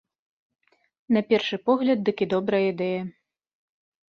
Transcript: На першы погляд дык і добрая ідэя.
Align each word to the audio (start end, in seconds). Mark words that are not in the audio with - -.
На 1.17 1.21
першы 1.29 1.59
погляд 1.71 1.97
дык 2.07 2.17
і 2.27 2.29
добрая 2.33 2.63
ідэя. 2.73 3.01